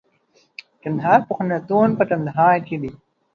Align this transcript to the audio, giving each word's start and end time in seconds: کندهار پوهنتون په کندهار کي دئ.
کندهار 0.83 1.19
پوهنتون 1.27 1.89
په 1.97 2.03
کندهار 2.09 2.57
کي 2.67 2.75
دئ. 2.81 2.91